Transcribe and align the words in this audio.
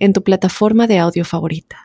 en 0.00 0.12
tu 0.12 0.24
plataforma 0.24 0.88
de 0.88 0.98
audio 0.98 1.24
favorita. 1.24 1.78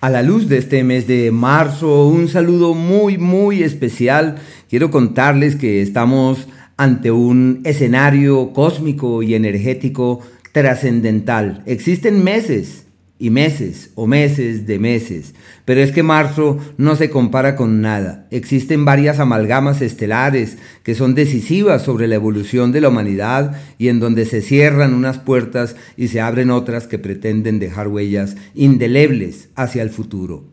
A 0.00 0.10
la 0.10 0.22
luz 0.22 0.48
de 0.48 0.58
este 0.58 0.84
mes 0.84 1.06
de 1.06 1.30
marzo, 1.30 2.06
un 2.06 2.28
saludo 2.28 2.74
muy, 2.74 3.16
muy 3.16 3.62
especial. 3.62 4.36
Quiero 4.68 4.90
contarles 4.90 5.56
que 5.56 5.80
estamos 5.80 6.46
ante 6.76 7.10
un 7.10 7.62
escenario 7.64 8.52
cósmico 8.52 9.22
y 9.22 9.34
energético 9.34 10.20
trascendental. 10.52 11.62
Existen 11.64 12.22
meses 12.22 12.85
y 13.18 13.30
meses 13.30 13.90
o 13.94 14.06
meses 14.06 14.66
de 14.66 14.78
meses. 14.78 15.34
Pero 15.64 15.80
es 15.80 15.92
que 15.92 16.02
marzo 16.02 16.58
no 16.76 16.96
se 16.96 17.10
compara 17.10 17.56
con 17.56 17.80
nada. 17.80 18.26
Existen 18.30 18.84
varias 18.84 19.18
amalgamas 19.18 19.80
estelares 19.80 20.58
que 20.82 20.94
son 20.94 21.14
decisivas 21.14 21.82
sobre 21.82 22.08
la 22.08 22.16
evolución 22.16 22.72
de 22.72 22.82
la 22.82 22.88
humanidad 22.88 23.60
y 23.78 23.88
en 23.88 24.00
donde 24.00 24.26
se 24.26 24.42
cierran 24.42 24.94
unas 24.94 25.18
puertas 25.18 25.76
y 25.96 26.08
se 26.08 26.20
abren 26.20 26.50
otras 26.50 26.86
que 26.86 26.98
pretenden 26.98 27.58
dejar 27.58 27.88
huellas 27.88 28.36
indelebles 28.54 29.48
hacia 29.54 29.82
el 29.82 29.90
futuro. 29.90 30.44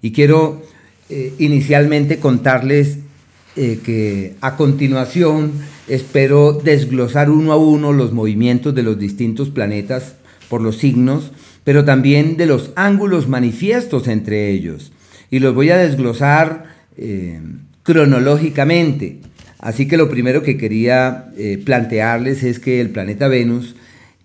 Y 0.00 0.12
quiero 0.12 0.62
eh, 1.10 1.34
inicialmente 1.38 2.18
contarles 2.18 2.98
eh, 3.56 3.80
que 3.84 4.34
a 4.40 4.56
continuación 4.56 5.52
espero 5.88 6.52
desglosar 6.52 7.30
uno 7.30 7.52
a 7.52 7.56
uno 7.56 7.92
los 7.92 8.12
movimientos 8.12 8.74
de 8.74 8.82
los 8.82 8.98
distintos 8.98 9.50
planetas 9.50 10.14
por 10.48 10.60
los 10.60 10.76
signos 10.76 11.32
pero 11.68 11.84
también 11.84 12.38
de 12.38 12.46
los 12.46 12.70
ángulos 12.76 13.28
manifiestos 13.28 14.08
entre 14.08 14.48
ellos. 14.48 14.90
Y 15.30 15.38
los 15.38 15.54
voy 15.54 15.68
a 15.68 15.76
desglosar 15.76 16.64
eh, 16.96 17.42
cronológicamente. 17.82 19.18
Así 19.58 19.86
que 19.86 19.98
lo 19.98 20.08
primero 20.08 20.42
que 20.42 20.56
quería 20.56 21.26
eh, 21.36 21.60
plantearles 21.62 22.42
es 22.42 22.58
que 22.58 22.80
el 22.80 22.88
planeta 22.88 23.28
Venus 23.28 23.76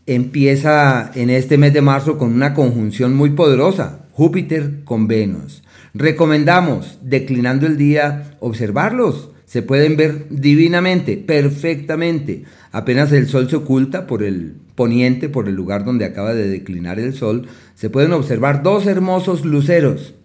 empieza 0.06 1.12
en 1.16 1.30
este 1.30 1.58
mes 1.58 1.74
de 1.74 1.82
marzo 1.82 2.18
con 2.18 2.32
una 2.32 2.54
conjunción 2.54 3.14
muy 3.14 3.32
poderosa, 3.32 4.06
Júpiter 4.14 4.86
con 4.86 5.10
Venus. 5.10 5.64
Recomendamos, 5.94 6.98
declinando 7.02 7.68
el 7.68 7.76
día, 7.76 8.38
observarlos. 8.40 9.32
Se 9.54 9.62
pueden 9.62 9.98
ver 9.98 10.30
divinamente, 10.32 11.16
perfectamente. 11.16 12.42
Apenas 12.72 13.12
el 13.12 13.28
sol 13.28 13.52
se 13.52 13.58
oculta 13.58 14.08
por 14.08 14.24
el 14.24 14.56
poniente, 14.74 15.30
por 15.30 15.48
el 15.48 15.54
lugar 15.54 15.86
donde 15.86 16.06
acaba 16.06 16.34
de 16.34 16.48
declinar 16.48 17.00
el 17.00 17.14
sol, 17.14 17.46
se 17.76 17.92
pueden 17.92 18.14
observar 18.14 18.64
dos 18.64 18.88
hermosos 18.88 19.46
luceros. 19.46 20.16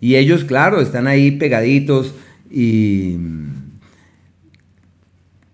Y 0.00 0.16
ellos, 0.16 0.44
claro, 0.44 0.80
están 0.80 1.06
ahí 1.06 1.32
pegaditos 1.32 2.14
y 2.50 3.18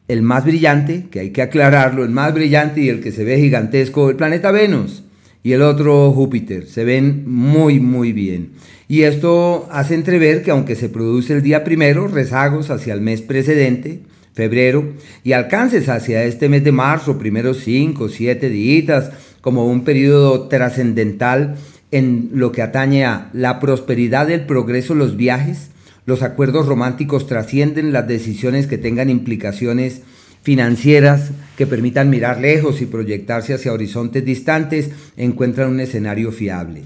el 0.07 0.23
más 0.23 0.45
brillante, 0.45 1.09
que 1.11 1.19
hay 1.19 1.31
que 1.31 1.43
aclararlo, 1.43 2.05
el 2.05 2.11
más 2.11 2.33
brillante 2.35 2.83
y 2.83 2.89
el 2.89 3.01
que 3.01 3.11
se 3.11 3.25
ve 3.25 3.41
gigantesco, 3.41 4.11
el 4.11 4.17
planeta 4.17 4.53
Venus 4.53 5.04
y 5.45 5.53
el 5.53 5.63
otro 5.63 6.11
Júpiter, 6.11 6.67
se 6.67 6.85
ven 6.85 7.23
muy 7.27 7.79
muy 7.79 8.13
bien. 8.13 8.53
Y 8.89 9.03
esto 9.03 9.69
hace 9.71 9.95
entrever 9.95 10.43
que 10.43 10.51
aunque 10.51 10.75
se 10.75 10.89
produce 10.89 11.35
el 11.35 11.43
día 11.43 11.65
primero, 11.65 12.09
rezagos 12.09 12.71
hacia 12.71 12.95
el 12.95 13.03
mes 13.03 13.21
precedente, 13.21 14.01
febrero, 14.33 14.95
y 15.23 15.33
alcances 15.33 15.91
hacia 15.91 16.25
este 16.25 16.49
mes 16.49 16.65
de 16.65 16.73
marzo, 16.73 17.19
primeros 17.19 17.59
cinco, 17.59 18.09
siete 18.09 18.49
días, 18.49 19.11
como 19.43 19.67
un 19.67 19.85
periodo 19.85 20.49
trascendental 20.49 21.57
en 21.91 22.31
lo 22.33 22.51
que 22.51 22.63
atañe 22.63 23.05
a 23.05 23.29
la 23.35 23.61
prosperidad, 23.61 24.31
el 24.31 24.47
progreso, 24.47 24.95
los 24.95 25.17
viajes, 25.19 25.69
los 26.07 26.23
acuerdos 26.23 26.67
románticos 26.67 27.27
trascienden 27.27 27.93
las 27.93 28.09
decisiones 28.09 28.67
que 28.67 28.79
tengan 28.79 29.11
implicaciones 29.11 30.01
financieras 30.43 31.33
que 31.57 31.67
permitan 31.67 32.11
mirar 32.11 32.41
lejos 32.41 32.81
y 32.81 32.87
proyectarse 32.87 33.55
hacia 33.55 33.73
horizontes 33.73 34.25
distantes, 34.25 34.91
encuentran 35.17 35.71
un 35.71 35.81
escenario 35.81 36.33
fiable. 36.33 36.83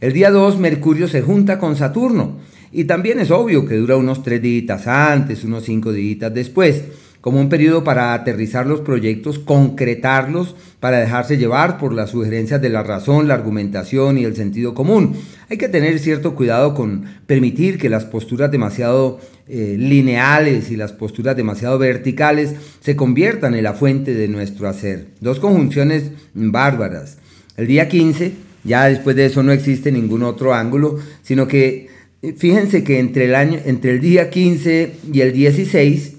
El 0.00 0.12
día 0.12 0.30
2 0.30 0.58
Mercurio 0.58 1.08
se 1.08 1.22
junta 1.22 1.58
con 1.58 1.76
Saturno 1.76 2.38
y 2.72 2.84
también 2.84 3.20
es 3.20 3.30
obvio 3.30 3.66
que 3.66 3.76
dura 3.76 3.96
unos 3.96 4.22
tres 4.22 4.42
días 4.42 4.86
antes, 4.86 5.44
unos 5.44 5.64
cinco 5.64 5.92
días 5.92 6.34
después, 6.34 6.82
como 7.20 7.40
un 7.40 7.48
periodo 7.48 7.84
para 7.84 8.12
aterrizar 8.12 8.66
los 8.66 8.80
proyectos, 8.80 9.38
concretarlos, 9.38 10.54
para 10.78 10.98
dejarse 10.98 11.38
llevar 11.38 11.78
por 11.78 11.94
las 11.94 12.10
sugerencias 12.10 12.60
de 12.60 12.68
la 12.68 12.82
razón, 12.82 13.28
la 13.28 13.34
argumentación 13.34 14.18
y 14.18 14.24
el 14.24 14.36
sentido 14.36 14.74
común. 14.74 15.14
Hay 15.54 15.58
que 15.58 15.68
tener 15.68 16.00
cierto 16.00 16.34
cuidado 16.34 16.74
con 16.74 17.04
permitir 17.28 17.78
que 17.78 17.88
las 17.88 18.04
posturas 18.04 18.50
demasiado 18.50 19.20
eh, 19.46 19.76
lineales 19.78 20.72
y 20.72 20.76
las 20.76 20.90
posturas 20.90 21.36
demasiado 21.36 21.78
verticales 21.78 22.56
se 22.80 22.96
conviertan 22.96 23.54
en 23.54 23.62
la 23.62 23.72
fuente 23.72 24.14
de 24.14 24.26
nuestro 24.26 24.68
hacer. 24.68 25.06
Dos 25.20 25.38
conjunciones 25.38 26.10
bárbaras. 26.34 27.18
El 27.56 27.68
día 27.68 27.86
15, 27.86 28.32
ya 28.64 28.86
después 28.86 29.14
de 29.14 29.26
eso 29.26 29.44
no 29.44 29.52
existe 29.52 29.92
ningún 29.92 30.24
otro 30.24 30.52
ángulo, 30.52 30.98
sino 31.22 31.46
que 31.46 31.88
Fíjense 32.36 32.82
que 32.82 32.98
entre 32.98 33.26
el, 33.26 33.36
año, 33.36 33.60
entre 33.64 33.92
el 33.92 34.00
día 34.00 34.30
15 34.30 34.92
y 35.12 35.20
el 35.20 35.32
16 35.32 36.14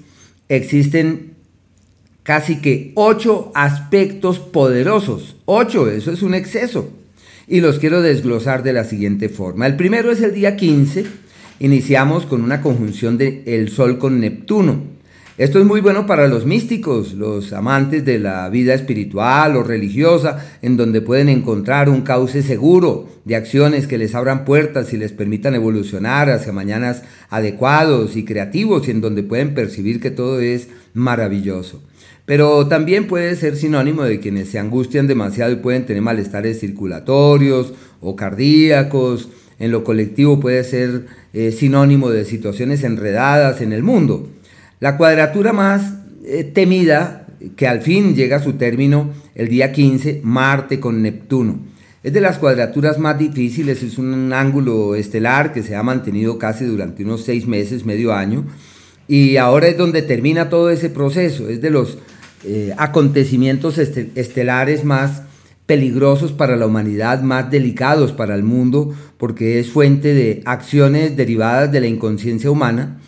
existen 0.47 1.33
casi 2.23 2.61
que 2.61 2.93
ocho 2.95 3.51
aspectos 3.53 4.39
poderosos. 4.39 5.35
Ocho, 5.43 5.89
eso 5.89 6.13
es 6.13 6.21
un 6.21 6.35
exceso. 6.35 6.89
Y 7.47 7.61
los 7.61 7.77
quiero 7.77 8.01
desglosar 8.01 8.63
de 8.63 8.73
la 8.73 8.85
siguiente 8.85 9.29
forma. 9.29 9.67
El 9.67 9.75
primero 9.75 10.11
es 10.11 10.21
el 10.21 10.33
día 10.33 10.55
15. 10.55 11.05
Iniciamos 11.59 12.25
con 12.25 12.41
una 12.41 12.61
conjunción 12.61 13.19
de 13.19 13.43
el 13.45 13.69
Sol 13.69 13.99
con 13.99 14.19
Neptuno. 14.19 14.95
Esto 15.37 15.59
es 15.59 15.65
muy 15.65 15.81
bueno 15.81 16.07
para 16.07 16.27
los 16.27 16.45
místicos, 16.45 17.13
los 17.13 17.53
amantes 17.53 18.03
de 18.03 18.19
la 18.19 18.49
vida 18.49 18.73
espiritual 18.73 19.57
o 19.57 19.63
religiosa, 19.63 20.57
en 20.61 20.75
donde 20.75 21.01
pueden 21.01 21.29
encontrar 21.29 21.89
un 21.89 22.01
cauce 22.01 22.41
seguro 22.41 23.09
de 23.25 23.35
acciones 23.35 23.85
que 23.85 23.97
les 23.97 24.15
abran 24.15 24.45
puertas 24.45 24.93
y 24.93 24.97
les 24.97 25.11
permitan 25.11 25.53
evolucionar 25.53 26.29
hacia 26.29 26.53
mañanas 26.53 27.03
adecuados 27.29 28.15
y 28.15 28.25
creativos 28.25 28.87
y 28.87 28.91
en 28.91 29.01
donde 29.01 29.23
pueden 29.23 29.53
percibir 29.53 29.99
que 29.99 30.09
todo 30.09 30.39
es 30.39 30.69
maravilloso. 30.93 31.81
Pero 32.25 32.67
también 32.67 33.07
puede 33.07 33.35
ser 33.35 33.55
sinónimo 33.55 34.03
de 34.03 34.19
quienes 34.19 34.49
se 34.49 34.57
angustian 34.57 35.05
demasiado 35.07 35.51
y 35.51 35.57
pueden 35.57 35.85
tener 35.85 36.01
malestares 36.01 36.59
circulatorios 36.59 37.73
o 38.01 38.15
cardíacos. 38.15 39.29
En 39.59 39.71
lo 39.71 39.83
colectivo 39.83 40.39
puede 40.39 40.63
ser 40.63 41.05
eh, 41.33 41.51
sinónimo 41.51 42.09
de 42.09 42.25
situaciones 42.25 42.83
enredadas 42.83 43.61
en 43.61 43.73
el 43.73 43.83
mundo. 43.83 44.27
La 44.79 44.97
cuadratura 44.97 45.53
más 45.53 45.93
eh, 46.25 46.43
temida, 46.43 47.27
que 47.55 47.67
al 47.67 47.81
fin 47.81 48.15
llega 48.15 48.37
a 48.37 48.43
su 48.43 48.53
término 48.53 49.11
el 49.35 49.47
día 49.47 49.71
15, 49.71 50.21
Marte 50.23 50.79
con 50.79 51.01
Neptuno. 51.01 51.59
Es 52.03 52.13
de 52.13 52.21
las 52.21 52.37
cuadraturas 52.37 52.99
más 52.99 53.17
difíciles, 53.17 53.81
es 53.81 53.97
un 53.97 54.31
ángulo 54.33 54.95
estelar 54.95 55.53
que 55.53 55.63
se 55.63 55.75
ha 55.75 55.83
mantenido 55.83 56.37
casi 56.37 56.65
durante 56.65 57.03
unos 57.03 57.23
seis 57.23 57.47
meses, 57.47 57.85
medio 57.85 58.13
año, 58.13 58.45
y 59.07 59.37
ahora 59.37 59.67
es 59.67 59.77
donde 59.77 60.01
termina 60.01 60.49
todo 60.49 60.69
ese 60.69 60.89
proceso, 60.89 61.49
es 61.49 61.61
de 61.61 61.71
los 61.71 61.97
eh, 62.47 62.73
acontecimientos 62.77 63.77
estelares 63.77 64.83
más 64.83 65.23
peligrosos 65.65 66.31
para 66.31 66.55
la 66.55 66.67
humanidad, 66.67 67.21
más 67.21 67.49
delicados 67.49 68.11
para 68.11 68.35
el 68.35 68.43
mundo, 68.43 68.93
porque 69.17 69.59
es 69.59 69.69
fuente 69.69 70.13
de 70.13 70.41
acciones 70.45 71.17
derivadas 71.17 71.71
de 71.71 71.81
la 71.81 71.87
inconsciencia 71.87 72.51
humana, 72.51 72.99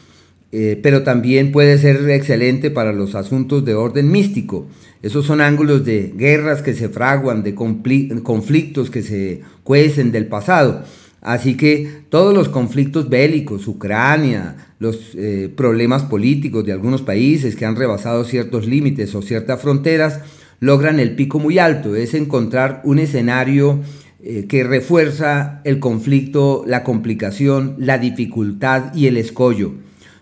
eh, 0.51 0.79
pero 0.81 1.03
también 1.03 1.51
puede 1.51 1.77
ser 1.77 2.09
excelente 2.09 2.71
para 2.71 2.93
los 2.93 3.13
asuntos 3.13 3.63
de 3.63 3.75
orden 3.75 4.11
místico. 4.11 4.67
Esos 5.03 5.25
son 5.25 5.41
ángulos 5.41 5.85
de 5.85 6.13
guerras 6.15 6.61
que 6.61 6.73
se 6.73 6.89
fraguan, 6.89 7.43
de 7.43 7.53
conflictos 7.53 8.89
que 8.89 9.03
se 9.03 9.41
cuecen 9.63 10.11
del 10.11 10.25
pasado. 10.25 10.83
Así 11.21 11.57
que 11.57 12.03
todos 12.09 12.33
los 12.33 12.49
conflictos 12.49 13.09
bélicos, 13.09 13.67
Ucrania, 13.67 14.55
los 14.79 15.15
eh, 15.15 15.51
problemas 15.55 16.03
políticos 16.03 16.65
de 16.65 16.71
algunos 16.71 17.01
países 17.01 17.55
que 17.55 17.65
han 17.65 17.75
rebasado 17.75 18.23
ciertos 18.23 18.67
límites 18.67 19.15
o 19.15 19.21
ciertas 19.21 19.61
fronteras, 19.61 20.21
logran 20.59 20.99
el 20.99 21.15
pico 21.15 21.39
muy 21.39 21.59
alto. 21.59 21.95
Es 21.95 22.13
encontrar 22.13 22.81
un 22.83 22.99
escenario 22.99 23.81
eh, 24.23 24.45
que 24.47 24.63
refuerza 24.63 25.61
el 25.63 25.79
conflicto, 25.79 26.63
la 26.67 26.83
complicación, 26.83 27.75
la 27.77 27.97
dificultad 27.97 28.93
y 28.93 29.07
el 29.07 29.17
escollo. 29.17 29.73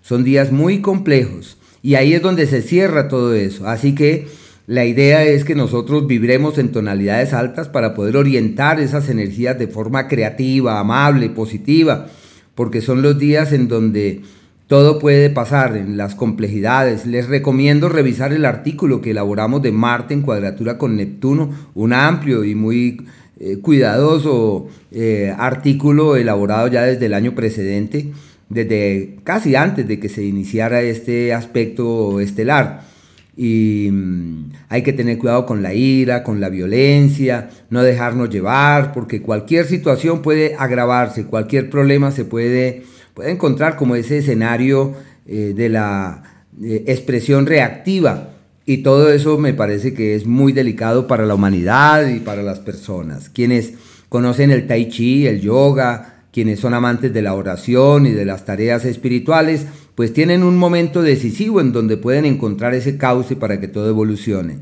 Son 0.01 0.24
días 0.24 0.51
muy 0.51 0.81
complejos 0.81 1.57
y 1.81 1.95
ahí 1.95 2.13
es 2.13 2.21
donde 2.21 2.47
se 2.47 2.62
cierra 2.62 3.07
todo 3.07 3.33
eso. 3.33 3.68
Así 3.68 3.95
que 3.95 4.27
La 4.67 4.83
idea 4.83 5.23
es 5.23 5.45
que 5.45 5.53
nosotros 5.53 6.07
vibremos 6.07 6.57
en 6.57 6.71
tonalidades 6.71 7.33
altas 7.33 7.69
para 7.69 7.94
poder 7.94 8.17
orientar 8.17 8.79
esas 8.79 9.09
energías 9.09 9.59
de 9.59 9.67
forma 9.67 10.07
creativa, 10.07 10.79
amable, 10.79 11.29
positiva, 11.29 12.07
porque 12.56 12.81
son 12.81 13.03
los 13.03 13.19
días 13.19 13.53
en 13.53 13.67
donde 13.67 14.23
todo 14.65 14.97
puede 14.97 15.29
pasar 15.29 15.77
en 15.77 15.97
las 15.97 16.15
complejidades. 16.15 17.06
Les 17.06 17.27
recomiendo 17.27 17.89
revisar 17.89 18.33
el 18.33 18.44
artículo 18.44 19.01
que 19.01 19.12
elaboramos 19.12 19.62
de 19.62 19.71
Marte 19.71 20.15
en 20.15 20.23
cuadratura 20.23 20.79
con 20.79 20.95
Neptuno, 20.95 21.51
un 21.75 21.94
amplio 21.94 22.44
y 22.44 22.56
muy 22.56 23.06
eh, 23.39 23.59
cuidadoso 23.61 24.68
eh, 24.91 25.31
artículo 25.38 26.15
elaborado 26.15 26.69
ya 26.69 26.81
desde 26.81 27.06
el 27.06 27.13
año 27.13 27.35
precedente, 27.35 28.13
desde 28.50 29.18
casi 29.23 29.56
antes 29.56 29.88
de 29.88 30.00
que 30.00 30.09
se 30.09 30.23
iniciara 30.23 30.81
este 30.81 31.35
aspecto 31.35 32.19
estelar 32.19 32.94
y 33.37 33.89
mm, 33.91 34.51
hay 34.69 34.83
que 34.83 34.93
tener 34.93 35.17
cuidado 35.17 35.45
con 35.45 35.61
la 35.61 35.73
ira, 35.73 36.23
con 36.23 36.39
la 36.39 36.49
violencia, 36.49 37.49
no 37.69 37.83
dejarnos 37.83 38.29
llevar, 38.29 38.93
porque 38.93 39.21
cualquier 39.21 39.65
situación 39.65 40.21
puede 40.21 40.55
agravarse, 40.57 41.25
cualquier 41.25 41.69
problema 41.69 42.11
se 42.11 42.25
puede, 42.25 42.83
puede 43.13 43.31
encontrar 43.31 43.75
como 43.75 43.95
ese 43.95 44.19
escenario 44.19 44.93
eh, 45.27 45.53
de 45.55 45.69
la 45.69 46.23
eh, 46.63 46.83
expresión 46.87 47.45
reactiva. 47.45 48.29
Y 48.67 48.77
todo 48.77 49.11
eso 49.11 49.37
me 49.37 49.53
parece 49.53 49.93
que 49.93 50.15
es 50.15 50.25
muy 50.25 50.51
delicado 50.51 51.05
para 51.05 51.25
la 51.25 51.35
humanidad 51.35 52.07
y 52.07 52.19
para 52.19 52.41
las 52.41 52.59
personas. 52.59 53.29
Quienes 53.29 53.73
conocen 54.09 54.49
el 54.49 54.65
tai 54.65 54.89
chi, 54.89 55.27
el 55.27 55.41
yoga, 55.41 56.23
quienes 56.31 56.59
son 56.59 56.73
amantes 56.73 57.13
de 57.13 57.21
la 57.21 57.33
oración 57.33 58.07
y 58.07 58.11
de 58.11 58.25
las 58.25 58.43
tareas 58.43 58.83
espirituales, 58.85 59.67
pues 59.95 60.13
tienen 60.13 60.44
un 60.44 60.57
momento 60.57 61.01
decisivo 61.01 61.62
en 61.62 61.71
donde 61.71 61.97
pueden 61.97 62.25
encontrar 62.25 62.74
ese 62.74 62.97
cauce 62.97 63.36
para 63.36 63.59
que 63.59 63.69
todo 63.69 63.89
evolucione. 63.89 64.59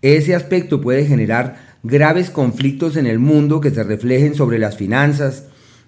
Ese 0.00 0.34
aspecto 0.34 0.80
puede 0.80 1.04
generar 1.04 1.76
graves 1.82 2.30
conflictos 2.30 2.96
en 2.96 3.06
el 3.06 3.18
mundo 3.18 3.60
que 3.60 3.70
se 3.70 3.82
reflejen 3.82 4.34
sobre 4.34 4.58
las 4.58 4.76
finanzas, 4.76 5.44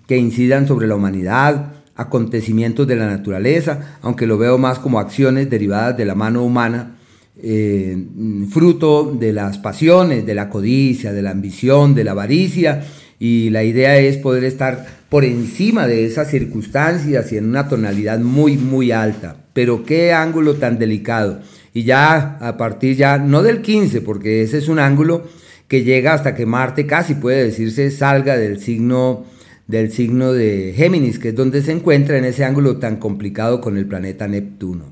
que 0.09 0.19
incidan 0.19 0.67
sobre 0.67 0.89
la 0.89 0.97
humanidad, 0.97 1.73
acontecimientos 1.95 2.87
de 2.89 2.97
la 2.97 3.07
naturaleza, 3.07 3.99
aunque 4.03 4.27
lo 4.27 4.39
veo 4.39 4.59
más 4.59 4.79
como 4.81 4.99
acciones 4.99 5.51
derivadas 5.51 5.97
de 5.97 6.05
la 6.05 6.15
mano 6.17 6.43
humana, 6.43 6.97
eh, 7.43 8.07
fruto 8.51 9.17
de 9.19 9.33
las 9.33 9.59
pasiones, 9.59 10.27
de 10.27 10.35
la 10.35 10.49
codicia, 10.49 11.13
de 11.13 11.23
la 11.23 11.31
ambición, 11.31 11.95
de 11.95 12.05
la 12.05 12.11
avaricia, 12.11 12.83
y 13.23 13.51
la 13.51 13.63
idea 13.63 13.99
es 13.99 14.17
poder 14.17 14.45
estar 14.45 14.87
por 15.11 15.27
encima 15.27 15.87
de 15.87 16.07
esas 16.07 16.31
circunstancias 16.31 17.31
y 17.31 17.37
en 17.37 17.51
una 17.51 17.69
tonalidad 17.69 18.19
muy, 18.19 18.57
muy 18.57 18.93
alta. 18.93 19.37
Pero 19.53 19.85
qué 19.85 20.15
ángulo 20.15 20.55
tan 20.55 20.79
delicado. 20.79 21.41
Y 21.75 21.85
ya 21.85 22.39
a 22.41 22.57
partir 22.57 22.97
ya, 22.97 23.19
no 23.19 23.43
del 23.43 23.61
15, 23.61 24.01
porque 24.01 24.43
ese 24.43 24.57
es 24.57 24.69
un 24.69 24.79
ángulo 24.79 25.29
que 25.69 25.85
llega 25.85 26.15
hasta 26.15 26.35
que 26.35 26.47
Marte 26.47 26.87
casi 26.87 27.15
puede 27.15 27.45
decirse 27.45 27.91
salga 27.91 28.37
del 28.37 28.59
signo 28.59 29.27
del 29.67 29.93
signo 29.93 30.33
de 30.33 30.73
Géminis, 30.75 31.21
que 31.21 31.29
es 31.29 31.37
donde 31.37 31.63
se 31.63 31.71
encuentra 31.71 32.19
en 32.19 32.25
ese 32.25 32.45
ángulo 32.45 32.79
tan 32.79 32.97
complicado 32.97 33.61
con 33.61 33.77
el 33.77 33.87
planeta 33.87 34.27
Neptuno. 34.27 34.87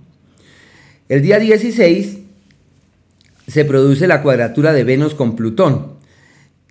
El 1.09 1.23
día 1.23 1.41
16 1.41 2.19
se 3.49 3.65
produce 3.65 4.07
la 4.07 4.23
cuadratura 4.23 4.73
de 4.73 4.85
Venus 4.85 5.15
con 5.15 5.35
Plutón 5.35 5.98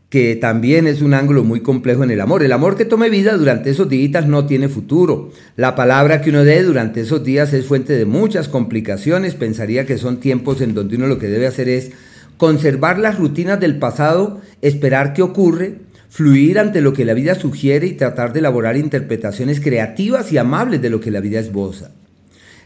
que 0.10 0.38
también 0.38 0.88
es 0.88 1.02
un 1.02 1.14
ángulo 1.14 1.44
muy 1.44 1.60
complejo 1.60 2.04
en 2.04 2.12
el 2.12 2.22
amor. 2.22 2.42
El 2.42 2.54
amor 2.54 2.78
que 2.78 2.86
tome 2.86 3.10
vida 3.10 3.36
durante 3.36 3.70
esos 3.70 3.90
días 3.90 4.26
no 4.26 4.46
tiene 4.46 4.70
futuro. 4.70 5.32
La 5.58 5.76
palabra 5.76 6.22
que 6.22 6.30
uno 6.30 6.46
dé 6.46 6.64
durante 6.64 7.02
esos 7.02 7.24
días 7.24 7.52
es 7.54 7.66
fuente 7.66 7.94
de 7.94 8.06
muchas 8.06 8.48
complicaciones. 8.48 9.36
Pensaría 9.36 9.86
que 9.86 9.98
son 9.98 10.20
tiempos 10.20 10.62
en 10.62 10.74
donde 10.74 10.96
uno 10.96 11.08
lo 11.08 11.20
que 11.20 11.28
debe 11.28 11.48
hacer 11.48 11.68
es 11.68 11.92
conservar 12.38 13.00
las 13.00 13.18
rutinas 13.18 13.60
del 13.60 13.80
pasado, 13.80 14.40
esperar 14.62 15.14
qué 15.14 15.24
ocurre, 15.24 15.80
fluir 16.10 16.58
ante 16.58 16.80
lo 16.80 16.94
que 16.94 17.04
la 17.04 17.14
vida 17.14 17.36
sugiere 17.36 17.88
y 17.88 17.94
tratar 17.94 18.32
de 18.32 18.40
elaborar 18.40 18.78
interpretaciones 18.78 19.60
creativas 19.60 20.32
y 20.32 20.38
amables 20.38 20.82
de 20.82 20.90
lo 20.90 21.02
que 21.02 21.12
la 21.12 21.20
vida 21.20 21.40
esboza. 21.40 21.92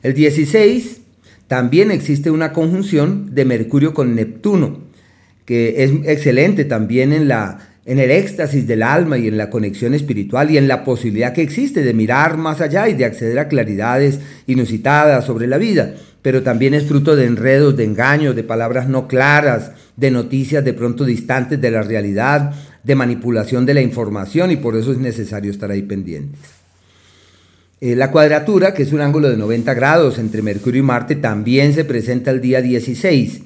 El 0.04 0.14
16 0.14 1.02
también 1.48 1.90
existe 1.90 2.30
una 2.30 2.54
conjunción 2.54 3.34
de 3.34 3.46
Mercurio 3.46 3.96
con 3.96 4.14
Neptuno 4.14 4.91
que 5.52 5.84
es 5.84 5.92
excelente 6.06 6.64
también 6.64 7.12
en, 7.12 7.28
la, 7.28 7.58
en 7.86 8.00
el 8.00 8.10
éxtasis 8.10 8.66
del 8.66 8.82
alma 8.82 9.18
y 9.18 9.28
en 9.28 9.36
la 9.36 9.50
conexión 9.50 9.94
espiritual 9.94 10.50
y 10.50 10.58
en 10.58 10.70
la 10.70 10.86
posibilidad 10.86 11.34
que 11.34 11.42
existe 11.42 11.84
de 11.84 11.94
mirar 11.94 12.38
más 12.38 12.62
allá 12.62 12.88
y 12.88 12.94
de 12.94 13.04
acceder 13.04 13.38
a 13.38 13.50
claridades 13.50 14.22
inusitadas 14.48 15.26
sobre 15.26 15.48
la 15.48 15.58
vida, 15.58 15.94
pero 16.22 16.42
también 16.42 16.74
es 16.74 16.86
fruto 16.86 17.18
de 17.18 17.26
enredos, 17.26 17.76
de 17.76 17.84
engaños, 17.84 18.34
de 18.34 18.46
palabras 18.46 18.88
no 18.88 19.10
claras, 19.10 19.74
de 19.98 20.10
noticias 20.10 20.64
de 20.64 20.72
pronto 20.72 21.04
distantes 21.04 21.60
de 21.60 21.70
la 21.70 21.84
realidad, 21.84 22.54
de 22.82 22.96
manipulación 22.96 23.66
de 23.66 23.74
la 23.74 23.82
información 23.82 24.52
y 24.52 24.56
por 24.56 24.78
eso 24.78 24.94
es 24.94 25.00
necesario 25.00 25.52
estar 25.52 25.70
ahí 25.70 25.82
pendientes. 25.82 26.40
Eh, 27.82 27.98
la 27.98 28.10
cuadratura, 28.10 28.74
que 28.74 28.84
es 28.84 28.94
un 28.94 29.02
ángulo 29.02 29.30
de 29.30 29.36
90 29.36 29.74
grados 29.74 30.18
entre 30.18 30.42
Mercurio 30.42 30.80
y 30.80 30.86
Marte, 30.86 31.18
también 31.18 31.74
se 31.74 31.84
presenta 31.84 32.32
el 32.32 32.40
día 32.40 32.62
16. 32.62 33.42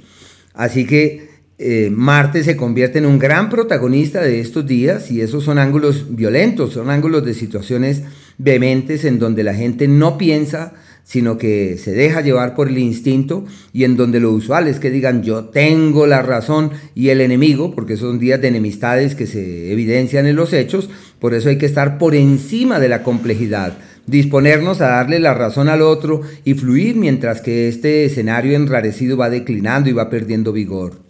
Así 0.54 0.86
que 0.86 1.35
eh, 1.58 1.90
Marte 1.90 2.44
se 2.44 2.58
convierte 2.58 3.00
en 3.00 3.06
un 3.06 3.18
gran 3.18 3.50
protagonista 3.50 4.22
de 4.22 4.42
estos 4.42 4.68
días 4.68 5.10
y 5.10 5.22
esos 5.22 5.46
son 5.46 5.58
ángulos 5.58 6.08
violentos, 6.10 6.74
son 6.74 6.90
ángulos 6.90 7.24
de 7.24 7.34
situaciones 7.34 8.04
vehementes 8.38 9.06
en 9.06 9.20
donde 9.20 9.44
la 9.46 9.54
gente 9.54 9.88
no 9.88 10.18
piensa, 10.18 10.74
sino 11.06 11.38
que 11.38 11.78
se 11.78 11.94
deja 11.94 12.20
llevar 12.20 12.56
por 12.56 12.68
el 12.68 12.78
instinto 12.78 13.46
y 13.72 13.86
en 13.86 13.96
donde 13.96 14.20
lo 14.20 14.32
usual 14.32 14.68
es 14.68 14.80
que 14.80 14.92
digan 14.92 15.24
yo 15.24 15.46
tengo 15.46 16.08
la 16.08 16.22
razón 16.22 16.72
y 16.94 17.08
el 17.10 17.22
enemigo, 17.22 17.74
porque 17.74 17.96
son 17.96 18.20
días 18.20 18.42
de 18.42 18.50
enemistades 18.50 19.16
que 19.16 19.26
se 19.26 19.72
evidencian 19.72 20.26
en 20.26 20.36
los 20.36 20.52
hechos, 20.52 20.90
por 21.20 21.34
eso 21.34 21.48
hay 21.48 21.58
que 21.58 21.68
estar 21.68 21.98
por 21.98 22.16
encima 22.16 22.82
de 22.82 22.90
la 22.90 23.02
complejidad, 23.02 23.78
disponernos 24.08 24.82
a 24.82 24.88
darle 24.88 25.20
la 25.20 25.34
razón 25.34 25.70
al 25.70 25.84
otro 25.84 26.20
y 26.44 26.56
fluir 26.56 26.98
mientras 26.98 27.40
que 27.40 27.70
este 27.70 28.04
escenario 28.04 28.58
enrarecido 28.58 29.16
va 29.16 29.30
declinando 29.30 29.90
y 29.90 29.94
va 29.94 30.10
perdiendo 30.10 30.52
vigor. 30.52 31.05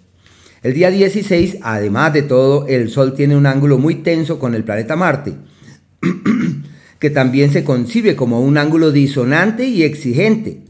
El 0.66 0.74
día 0.74 0.90
16, 0.90 1.60
además 1.62 2.12
de 2.12 2.24
todo, 2.24 2.66
el 2.66 2.90
Sol 2.90 3.14
tiene 3.14 3.38
un 3.38 3.46
ángulo 3.46 3.78
muy 3.78 3.98
tenso 3.98 4.40
con 4.40 4.56
el 4.56 4.64
planeta 4.64 4.96
Marte, 4.96 5.34
que 7.00 7.12
también 7.12 7.52
se 7.52 7.64
concibe 7.64 8.16
como 8.16 8.42
un 8.42 8.58
ángulo 8.58 8.92
disonante 8.92 9.68
y 9.68 9.84
exigente. 9.84 10.62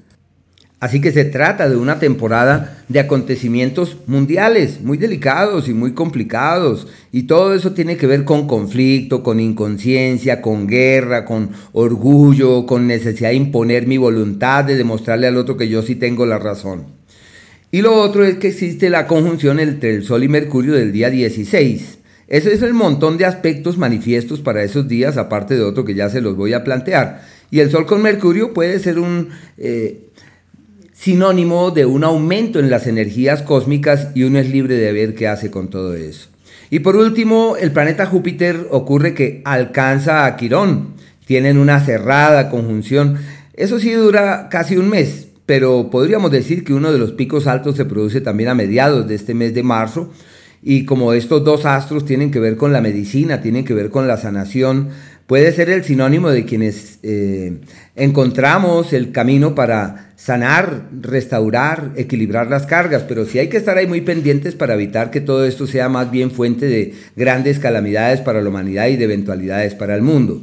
Así 0.82 1.00
que 1.00 1.14
se 1.14 1.24
trata 1.24 1.70
de 1.70 1.78
una 1.78 1.98
temporada 1.98 2.84
de 2.90 3.00
acontecimientos 3.00 3.96
mundiales 4.06 4.82
muy 4.82 4.98
delicados 4.98 5.70
y 5.70 5.74
muy 5.74 5.94
complicados. 5.94 6.90
Y 7.14 7.24
todo 7.24 7.54
eso 7.54 7.72
tiene 7.72 7.96
que 7.96 8.06
ver 8.06 8.26
con 8.26 8.48
conflicto, 8.48 9.24
con 9.24 9.40
inconsciencia, 9.40 10.42
con 10.42 10.68
guerra, 10.68 11.24
con 11.24 11.52
orgullo, 11.72 12.66
con 12.66 12.86
necesidad 12.86 13.30
de 13.30 13.36
imponer 13.36 13.88
mi 13.88 13.96
voluntad, 13.96 14.66
de 14.66 14.75
demostrarle 14.75 15.28
al 15.28 15.38
otro 15.38 15.56
que 15.56 15.70
yo 15.70 15.82
sí 15.84 15.96
tengo 15.96 16.25
la 16.25 16.38
razón. 16.38 16.95
Y 17.75 17.82
lo 17.82 17.94
otro 17.94 18.24
es 18.24 18.38
que 18.38 18.48
existe 18.48 18.89
la 18.89 19.05
conjunción 19.05 19.60
entre 19.60 19.94
el 19.94 20.05
Sol 20.05 20.24
y 20.24 20.29
Mercurio 20.29 20.75
del 20.75 20.94
día 20.94 21.10
16. 21.10 21.98
Ese 22.29 22.53
es 22.53 22.62
el 22.62 22.74
montón 22.74 23.17
de 23.17 23.25
aspectos 23.25 23.77
manifiestos 23.77 24.39
para 24.39 24.63
esos 24.63 24.88
días, 24.88 25.17
aparte 25.17 25.55
de 25.55 25.63
otro 25.63 25.84
que 25.84 25.94
ya 25.94 26.10
se 26.10 26.22
los 26.22 26.38
voy 26.38 26.53
a 26.53 26.63
plantear. 26.63 27.24
Y 27.51 27.60
el 27.60 27.70
Sol 27.70 27.86
con 27.86 28.01
Mercurio 28.01 28.53
puede 28.53 28.79
ser 28.79 28.98
un 28.98 29.27
eh, 29.58 30.08
sinónimo 30.94 31.72
de 31.72 31.86
un 31.86 32.05
aumento 32.05 32.62
en 32.62 32.70
las 32.70 32.88
energías 32.88 33.41
cósmicas 33.41 34.08
y 34.15 34.24
uno 34.24 34.39
es 34.39 34.50
libre 34.50 34.75
de 34.75 34.94
ver 34.94 35.13
qué 35.13 35.27
hace 35.27 35.51
con 35.51 35.70
todo 35.70 35.96
eso. 35.96 36.29
Y 36.70 36.79
por 36.79 36.96
último, 36.96 37.58
el 37.60 37.74
planeta 37.74 38.05
Júpiter 38.05 38.67
ocurre 38.72 39.13
que 39.13 39.41
alcanza 39.44 40.25
a 40.25 40.38
Quirón. 40.38 40.94
Tienen 41.25 41.58
una 41.58 41.82
cerrada 41.82 42.50
conjunción. 42.50 43.17
Eso 43.53 43.79
sí 43.79 43.91
dura 43.91 44.48
casi 44.50 44.77
un 44.77 44.89
mes, 44.89 45.27
pero 45.46 45.90
podríamos 45.90 46.32
decir 46.32 46.64
que 46.64 46.74
uno 46.74 46.92
de 46.92 46.98
los 46.98 47.12
picos 47.12 47.48
altos 47.48 47.75
se 47.75 47.86
produce 47.86 48.22
también 48.22 48.50
a 48.50 48.56
mediados 48.56 49.08
de 49.08 49.16
este 49.16 49.34
mes 49.34 49.54
de 49.54 49.64
marzo. 49.64 50.12
Y 50.64 50.86
como 50.86 51.14
estos 51.14 51.44
dos 51.44 51.66
astros 51.66 52.06
tienen 52.06 52.32
que 52.32 52.40
ver 52.40 52.58
con 52.58 52.74
la 52.74 52.82
medicina, 52.82 53.42
tienen 53.42 53.66
que 53.66 53.75
ver 53.75 53.92
con 53.92 54.08
la 54.08 54.18
sanación, 54.18 54.90
puede 55.28 55.52
ser 55.52 55.70
el 55.70 55.84
sinónimo 55.84 56.30
de 56.30 56.46
quienes 56.46 56.98
eh, 57.04 57.60
encontramos 57.96 58.92
el 58.92 59.12
camino 59.12 59.54
para 59.54 60.14
sanar, 60.16 60.90
restaurar, 61.02 61.92
equilibrar 61.98 62.50
las 62.50 62.66
cargas, 62.66 63.04
pero 63.04 63.25
sí 63.25 63.38
hay 63.38 63.48
que 63.48 63.58
estar 63.58 63.78
ahí 63.78 63.86
muy 63.86 64.02
pendientes 64.02 64.56
para 64.56 64.74
evitar 64.74 65.12
que 65.12 65.22
todo 65.22 65.46
esto 65.46 65.68
sea 65.68 65.88
más 65.88 66.10
bien 66.10 66.32
fuente 66.32 66.66
de 66.66 66.96
grandes 67.16 67.60
calamidades 67.60 68.22
para 68.22 68.42
la 68.42 68.50
humanidad 68.50 68.88
y 68.88 68.96
de 68.96 69.04
eventualidades 69.04 69.75
para 69.75 69.94
el 69.94 70.02
mundo. 70.02 70.42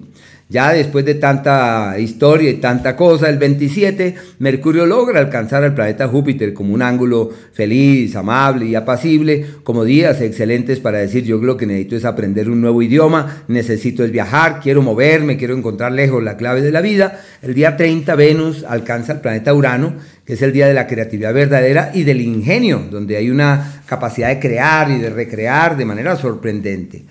Ya 0.52 0.74
después 0.74 1.06
de 1.06 1.14
tanta 1.14 1.98
historia 1.98 2.50
y 2.50 2.56
tanta 2.56 2.94
cosa, 2.94 3.30
el 3.30 3.38
27, 3.38 4.14
Mercurio 4.38 4.84
logra 4.84 5.18
alcanzar 5.18 5.64
al 5.64 5.74
planeta 5.74 6.08
Júpiter 6.08 6.52
como 6.52 6.74
un 6.74 6.82
ángulo 6.82 7.30
feliz, 7.54 8.14
amable 8.16 8.66
y 8.66 8.74
apacible, 8.74 9.46
como 9.64 9.82
días 9.82 10.20
excelentes 10.20 10.78
para 10.78 10.98
decir 10.98 11.24
yo 11.24 11.38
lo 11.38 11.56
que 11.56 11.64
necesito 11.64 11.96
es 11.96 12.04
aprender 12.04 12.50
un 12.50 12.60
nuevo 12.60 12.82
idioma, 12.82 13.44
necesito 13.48 14.04
es 14.04 14.12
viajar, 14.12 14.60
quiero 14.62 14.82
moverme, 14.82 15.38
quiero 15.38 15.56
encontrar 15.56 15.92
lejos 15.92 16.22
la 16.22 16.36
clave 16.36 16.60
de 16.60 16.70
la 16.70 16.82
vida. 16.82 17.18
El 17.40 17.54
día 17.54 17.78
30, 17.78 18.14
Venus 18.14 18.62
alcanza 18.68 19.14
al 19.14 19.22
planeta 19.22 19.54
Urano, 19.54 19.94
que 20.26 20.34
es 20.34 20.42
el 20.42 20.52
día 20.52 20.66
de 20.66 20.74
la 20.74 20.86
creatividad 20.86 21.32
verdadera 21.32 21.92
y 21.94 22.02
del 22.02 22.20
ingenio, 22.20 22.88
donde 22.90 23.16
hay 23.16 23.30
una 23.30 23.80
capacidad 23.86 24.28
de 24.28 24.38
crear 24.38 24.90
y 24.90 24.98
de 24.98 25.08
recrear 25.08 25.78
de 25.78 25.86
manera 25.86 26.14
sorprendente. 26.14 27.06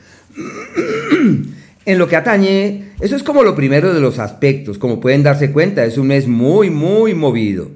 En 1.85 1.97
lo 1.97 2.07
que 2.07 2.15
atañe, 2.15 2.91
eso 2.99 3.15
es 3.15 3.23
como 3.23 3.43
lo 3.43 3.55
primero 3.55 3.93
de 3.93 3.99
los 3.99 4.19
aspectos, 4.19 4.77
como 4.77 4.99
pueden 4.99 5.23
darse 5.23 5.51
cuenta, 5.51 5.83
es 5.83 5.97
un 5.97 6.07
mes 6.07 6.27
muy, 6.27 6.69
muy 6.69 7.15
movido. 7.15 7.69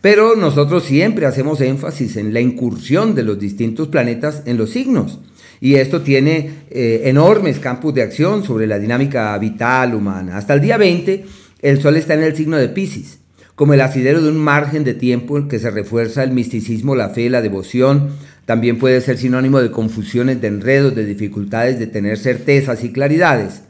Pero 0.00 0.34
nosotros 0.34 0.84
siempre 0.84 1.24
hacemos 1.24 1.60
énfasis 1.60 2.16
en 2.16 2.34
la 2.34 2.40
incursión 2.40 3.14
de 3.14 3.22
los 3.22 3.38
distintos 3.38 3.88
planetas 3.88 4.42
en 4.44 4.58
los 4.58 4.70
signos. 4.70 5.20
Y 5.60 5.76
esto 5.76 6.02
tiene 6.02 6.50
eh, 6.70 7.02
enormes 7.04 7.58
campos 7.58 7.94
de 7.94 8.02
acción 8.02 8.44
sobre 8.44 8.66
la 8.66 8.78
dinámica 8.78 9.38
vital 9.38 9.94
humana. 9.94 10.36
Hasta 10.36 10.54
el 10.54 10.60
día 10.60 10.76
20, 10.76 11.24
el 11.62 11.80
Sol 11.80 11.96
está 11.96 12.14
en 12.14 12.24
el 12.24 12.36
signo 12.36 12.58
de 12.58 12.68
Pisces, 12.68 13.20
como 13.54 13.74
el 13.74 13.80
asidero 13.80 14.20
de 14.20 14.28
un 14.28 14.38
margen 14.38 14.84
de 14.84 14.94
tiempo 14.94 15.46
que 15.48 15.58
se 15.58 15.70
refuerza 15.70 16.22
el 16.22 16.32
misticismo, 16.32 16.96
la 16.96 17.10
fe, 17.10 17.30
la 17.30 17.42
devoción, 17.42 18.10
también 18.46 18.78
puede 18.78 19.00
ser 19.00 19.16
sinónimo 19.16 19.60
de 19.62 19.70
confusiones, 19.70 20.40
de 20.40 20.48
enredos, 20.48 20.94
de 20.94 21.06
dificultades 21.06 21.78
de 21.78 21.86
tener 21.86 22.18
certezas 22.18 22.84
y 22.84 22.92
claridades. 22.92 23.62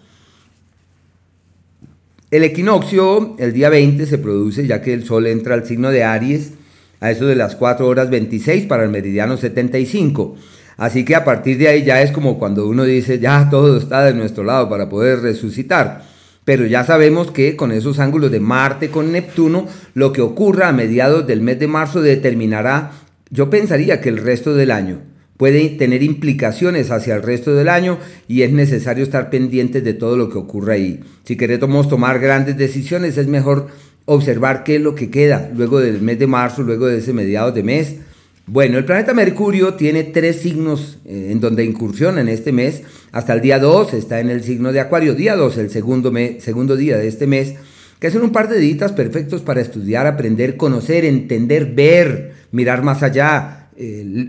El 2.30 2.42
equinoccio, 2.42 3.36
el 3.38 3.52
día 3.52 3.68
20, 3.68 4.06
se 4.06 4.18
produce 4.18 4.66
ya 4.66 4.82
que 4.82 4.92
el 4.92 5.04
Sol 5.04 5.26
entra 5.26 5.54
al 5.54 5.64
signo 5.64 5.90
de 5.90 6.02
Aries 6.02 6.54
a 6.98 7.10
eso 7.10 7.26
de 7.26 7.36
las 7.36 7.54
4 7.54 7.86
horas 7.86 8.10
26 8.10 8.64
para 8.64 8.82
el 8.82 8.90
meridiano 8.90 9.36
75. 9.36 10.34
Así 10.76 11.04
que 11.04 11.14
a 11.14 11.24
partir 11.24 11.58
de 11.58 11.68
ahí 11.68 11.84
ya 11.84 12.02
es 12.02 12.10
como 12.10 12.38
cuando 12.38 12.66
uno 12.66 12.84
dice, 12.84 13.20
ya 13.20 13.48
todo 13.50 13.76
está 13.76 14.04
de 14.04 14.14
nuestro 14.14 14.42
lado 14.42 14.68
para 14.68 14.88
poder 14.88 15.20
resucitar. 15.20 16.13
Pero 16.44 16.66
ya 16.66 16.84
sabemos 16.84 17.30
que 17.30 17.56
con 17.56 17.72
esos 17.72 17.98
ángulos 17.98 18.30
de 18.30 18.40
Marte 18.40 18.90
con 18.90 19.12
Neptuno, 19.12 19.66
lo 19.94 20.12
que 20.12 20.20
ocurra 20.20 20.68
a 20.68 20.72
mediados 20.72 21.26
del 21.26 21.40
mes 21.40 21.58
de 21.58 21.68
marzo 21.68 22.02
determinará 22.02 22.92
yo 23.34 23.50
pensaría 23.50 24.00
que 24.00 24.10
el 24.10 24.18
resto 24.18 24.54
del 24.54 24.70
año 24.70 25.00
puede 25.36 25.68
tener 25.70 26.04
implicaciones 26.04 26.92
hacia 26.92 27.16
el 27.16 27.22
resto 27.24 27.52
del 27.52 27.68
año 27.68 27.98
y 28.28 28.42
es 28.42 28.52
necesario 28.52 29.02
estar 29.02 29.28
pendientes 29.28 29.82
de 29.82 29.92
todo 29.92 30.16
lo 30.16 30.28
que 30.28 30.38
ocurra 30.38 30.74
ahí. 30.74 31.00
Si 31.24 31.36
queremos 31.36 31.88
tomar 31.88 32.20
grandes 32.20 32.56
decisiones 32.56 33.18
es 33.18 33.26
mejor 33.26 33.66
observar 34.04 34.62
qué 34.62 34.76
es 34.76 34.82
lo 34.82 34.94
que 34.94 35.10
queda 35.10 35.50
luego 35.52 35.80
del 35.80 36.00
mes 36.00 36.20
de 36.20 36.28
marzo, 36.28 36.62
luego 36.62 36.86
de 36.86 36.98
ese 36.98 37.12
mediados 37.12 37.54
de 37.54 37.64
mes. 37.64 37.96
Bueno, 38.46 38.76
el 38.76 38.84
planeta 38.84 39.14
Mercurio 39.14 39.72
tiene 39.72 40.04
tres 40.04 40.36
signos 40.36 40.98
eh, 41.06 41.28
en 41.30 41.40
donde 41.40 41.64
incursiona 41.64 42.20
en 42.20 42.28
este 42.28 42.52
mes. 42.52 42.82
Hasta 43.10 43.32
el 43.32 43.40
día 43.40 43.58
2 43.58 43.94
está 43.94 44.20
en 44.20 44.28
el 44.28 44.44
signo 44.44 44.70
de 44.70 44.80
Acuario, 44.80 45.14
día 45.14 45.34
2, 45.34 45.56
el 45.56 45.70
segundo, 45.70 46.12
segundo 46.40 46.76
día 46.76 46.98
de 46.98 47.08
este 47.08 47.26
mes, 47.26 47.54
que 47.98 48.10
son 48.10 48.22
un 48.22 48.32
par 48.32 48.50
de 48.50 48.58
días 48.58 48.92
perfectos 48.92 49.40
para 49.40 49.62
estudiar, 49.62 50.06
aprender, 50.06 50.58
conocer, 50.58 51.06
entender, 51.06 51.72
ver, 51.74 52.34
mirar 52.52 52.82
más 52.82 53.02
allá, 53.02 53.70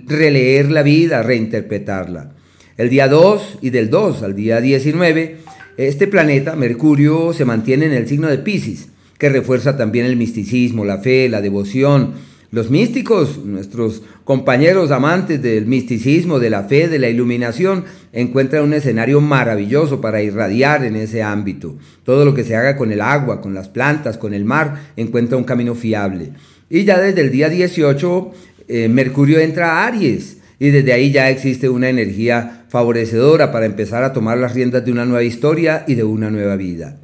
releer 0.08 0.72
la 0.72 0.82
vida, 0.82 1.22
reinterpretarla. 1.22 2.32
El 2.78 2.90
día 2.90 3.10
2 3.10 3.60
y 3.62 3.70
del 3.70 3.90
2 3.90 4.24
al 4.24 4.34
día 4.34 4.62
19, 4.62 5.40
este 5.76 6.08
planeta, 6.08 6.56
Mercurio, 6.56 7.34
se 7.34 7.44
mantiene 7.44 7.88
en 7.88 7.94
el 7.94 8.08
signo 8.08 8.30
de 8.30 8.38
Pisces, 8.38 8.88
que 9.18 9.28
refuerza 9.28 9.76
también 9.76 10.06
el 10.06 10.16
misticismo, 10.16 10.86
la 10.86 11.00
fe, 11.00 11.28
la 11.28 11.42
devoción. 11.42 12.14
Los 12.56 12.72
místicos, 12.72 13.44
nuestros 13.44 14.02
compañeros 14.24 14.90
amantes 14.92 15.42
del 15.42 15.66
misticismo, 15.66 16.40
de 16.40 16.50
la 16.50 16.64
fe, 16.64 16.88
de 16.88 17.00
la 17.00 17.10
iluminación, 17.10 17.84
encuentran 18.14 18.64
un 18.64 18.74
escenario 18.74 19.20
maravilloso 19.20 20.00
para 20.00 20.24
irradiar 20.24 20.86
en 20.86 20.96
ese 20.96 21.22
ámbito. 21.22 21.76
Todo 22.06 22.24
lo 22.24 22.34
que 22.34 22.46
se 22.46 22.56
haga 22.56 22.78
con 22.78 22.94
el 22.94 23.02
agua, 23.02 23.42
con 23.42 23.54
las 23.54 23.68
plantas, 23.68 24.18
con 24.18 24.34
el 24.34 24.46
mar, 24.46 24.94
encuentra 24.96 25.38
un 25.38 25.44
camino 25.44 25.76
fiable. 25.76 26.32
Y 26.70 26.86
ya 26.86 26.98
desde 26.98 27.20
el 27.20 27.30
día 27.30 27.50
18, 27.50 28.32
eh, 28.70 28.88
Mercurio 28.88 29.40
entra 29.40 29.74
a 29.74 29.88
Aries 29.88 30.38
y 30.58 30.70
desde 30.70 30.94
ahí 30.94 31.12
ya 31.12 31.30
existe 31.30 31.68
una 31.68 31.90
energía 31.90 32.64
favorecedora 32.70 33.52
para 33.52 33.66
empezar 33.66 34.06
a 34.06 34.14
tomar 34.14 34.38
las 34.38 34.54
riendas 34.54 34.86
de 34.86 34.94
una 34.94 35.04
nueva 35.04 35.24
historia 35.24 35.84
y 35.90 35.96
de 35.96 36.06
una 36.06 36.30
nueva 36.30 36.56
vida. 36.56 37.00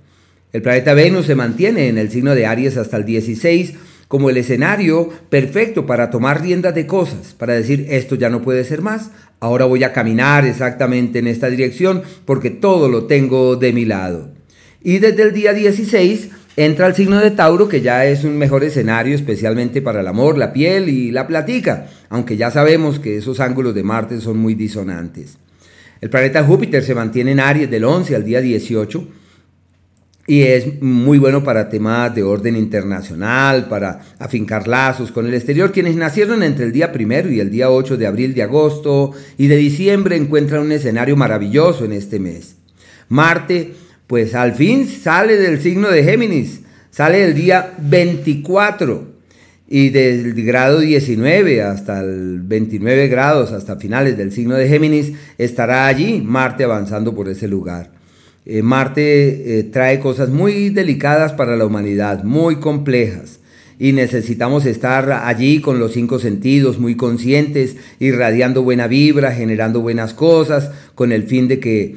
El 0.53 0.61
planeta 0.61 0.93
Venus 0.93 1.25
se 1.25 1.35
mantiene 1.35 1.89
en 1.89 1.97
el 1.97 2.09
signo 2.09 2.35
de 2.35 2.45
Aries 2.45 2.77
hasta 2.77 2.95
el 2.95 3.03
16 3.03 3.73
como 4.11 4.29
el 4.29 4.35
escenario 4.35 5.09
perfecto 5.29 5.85
para 5.85 6.09
tomar 6.09 6.41
riendas 6.41 6.75
de 6.75 6.85
cosas, 6.85 7.33
para 7.37 7.53
decir 7.53 7.85
esto 7.87 8.15
ya 8.15 8.29
no 8.29 8.41
puede 8.41 8.65
ser 8.65 8.81
más, 8.81 9.09
ahora 9.39 9.63
voy 9.63 9.85
a 9.85 9.93
caminar 9.93 10.45
exactamente 10.45 11.19
en 11.19 11.27
esta 11.27 11.47
dirección 11.47 12.03
porque 12.25 12.49
todo 12.49 12.89
lo 12.89 13.05
tengo 13.05 13.55
de 13.55 13.71
mi 13.71 13.85
lado. 13.85 14.33
Y 14.83 14.99
desde 14.99 15.23
el 15.23 15.31
día 15.31 15.53
16 15.53 16.27
entra 16.57 16.87
el 16.87 16.95
signo 16.95 17.21
de 17.21 17.31
Tauro, 17.31 17.69
que 17.69 17.79
ya 17.79 18.05
es 18.05 18.25
un 18.25 18.37
mejor 18.37 18.65
escenario, 18.65 19.15
especialmente 19.15 19.81
para 19.81 20.01
el 20.01 20.07
amor, 20.07 20.37
la 20.37 20.51
piel 20.51 20.89
y 20.89 21.11
la 21.11 21.25
platica, 21.25 21.87
aunque 22.09 22.35
ya 22.35 22.51
sabemos 22.51 22.99
que 22.99 23.15
esos 23.15 23.39
ángulos 23.39 23.73
de 23.73 23.83
Marte 23.83 24.19
son 24.19 24.37
muy 24.39 24.55
disonantes. 24.55 25.37
El 26.01 26.09
planeta 26.09 26.43
Júpiter 26.43 26.83
se 26.83 26.95
mantiene 26.95 27.31
en 27.31 27.39
Aries 27.39 27.71
del 27.71 27.85
11 27.85 28.13
al 28.13 28.25
día 28.25 28.41
18 28.41 29.07
y 30.27 30.43
es 30.43 30.81
muy 30.81 31.17
bueno 31.17 31.43
para 31.43 31.69
temas 31.69 32.13
de 32.13 32.23
orden 32.23 32.55
internacional, 32.55 33.67
para 33.67 34.01
afincar 34.19 34.67
lazos 34.67 35.11
con 35.11 35.27
el 35.27 35.33
exterior. 35.33 35.71
Quienes 35.71 35.95
nacieron 35.95 36.43
entre 36.43 36.65
el 36.65 36.71
día 36.71 36.91
primero 36.91 37.29
y 37.29 37.39
el 37.39 37.49
día 37.49 37.69
8 37.71 37.97
de 37.97 38.07
abril, 38.07 38.33
de 38.33 38.43
agosto 38.43 39.11
y 39.37 39.47
de 39.47 39.57
diciembre 39.57 40.15
encuentran 40.15 40.61
un 40.61 40.71
escenario 40.71 41.15
maravilloso 41.15 41.85
en 41.85 41.93
este 41.93 42.19
mes. 42.19 42.55
Marte 43.09 43.73
pues 44.11 44.35
al 44.35 44.55
fin 44.55 44.89
sale 44.89 45.37
del 45.37 45.61
signo 45.61 45.89
de 45.89 46.03
Géminis, 46.03 46.63
sale 46.89 47.23
el 47.23 47.33
día 47.33 47.75
24 47.79 49.07
y 49.69 49.87
del 49.87 50.33
grado 50.43 50.81
19 50.81 51.61
hasta 51.61 52.01
el 52.01 52.41
29 52.41 53.07
grados, 53.07 53.53
hasta 53.53 53.77
finales 53.77 54.17
del 54.17 54.33
signo 54.33 54.55
de 54.55 54.67
Géminis, 54.67 55.13
estará 55.37 55.87
allí 55.87 56.21
Marte 56.21 56.65
avanzando 56.65 57.15
por 57.15 57.29
ese 57.29 57.47
lugar. 57.47 58.00
Eh, 58.45 58.63
Marte 58.63 59.59
eh, 59.59 59.63
trae 59.63 59.99
cosas 59.99 60.29
muy 60.29 60.69
delicadas 60.69 61.33
para 61.33 61.55
la 61.55 61.65
humanidad, 61.65 62.23
muy 62.23 62.55
complejas. 62.57 63.39
Y 63.77 63.93
necesitamos 63.93 64.65
estar 64.65 65.11
allí 65.11 65.59
con 65.59 65.79
los 65.79 65.93
cinco 65.93 66.19
sentidos 66.19 66.79
muy 66.79 66.95
conscientes, 66.95 67.77
irradiando 67.99 68.61
buena 68.61 68.87
vibra, 68.87 69.31
generando 69.31 69.81
buenas 69.81 70.13
cosas, 70.13 70.69
con 70.93 71.11
el 71.11 71.23
fin 71.23 71.47
de 71.47 71.59
que 71.59 71.95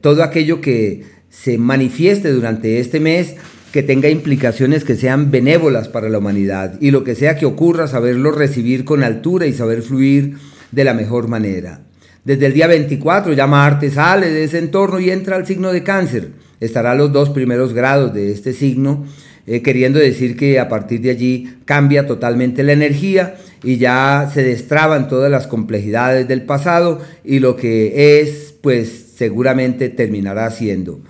todo 0.00 0.22
aquello 0.22 0.60
que 0.60 1.02
se 1.28 1.58
manifieste 1.58 2.30
durante 2.30 2.78
este 2.78 3.00
mes, 3.00 3.34
que 3.72 3.82
tenga 3.82 4.08
implicaciones 4.08 4.84
que 4.84 4.94
sean 4.94 5.30
benévolas 5.30 5.88
para 5.88 6.08
la 6.08 6.18
humanidad 6.18 6.78
y 6.80 6.90
lo 6.90 7.04
que 7.04 7.14
sea 7.14 7.36
que 7.36 7.46
ocurra, 7.46 7.86
saberlo 7.86 8.30
recibir 8.30 8.84
con 8.84 9.02
altura 9.02 9.46
y 9.46 9.52
saber 9.52 9.82
fluir 9.82 10.36
de 10.72 10.84
la 10.84 10.94
mejor 10.94 11.28
manera. 11.28 11.87
Desde 12.28 12.44
el 12.44 12.52
día 12.52 12.66
24 12.66 13.32
ya 13.32 13.46
Marte 13.46 13.90
sale 13.90 14.30
de 14.30 14.44
ese 14.44 14.58
entorno 14.58 15.00
y 15.00 15.08
entra 15.08 15.36
al 15.36 15.46
signo 15.46 15.72
de 15.72 15.82
cáncer. 15.82 16.32
Estará 16.60 16.90
a 16.90 16.94
los 16.94 17.10
dos 17.10 17.30
primeros 17.30 17.72
grados 17.72 18.12
de 18.12 18.32
este 18.32 18.52
signo, 18.52 19.06
eh, 19.46 19.62
queriendo 19.62 19.98
decir 19.98 20.36
que 20.36 20.60
a 20.60 20.68
partir 20.68 21.00
de 21.00 21.08
allí 21.08 21.48
cambia 21.64 22.06
totalmente 22.06 22.62
la 22.62 22.74
energía 22.74 23.36
y 23.64 23.78
ya 23.78 24.30
se 24.30 24.42
destraban 24.42 25.08
todas 25.08 25.30
las 25.30 25.46
complejidades 25.46 26.28
del 26.28 26.42
pasado 26.42 27.00
y 27.24 27.38
lo 27.38 27.56
que 27.56 28.20
es, 28.20 28.54
pues 28.60 29.06
seguramente 29.16 29.88
terminará 29.88 30.50
siendo. 30.50 31.00